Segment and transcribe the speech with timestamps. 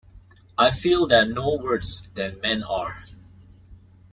[0.57, 3.03] I feel they're no worse than men are.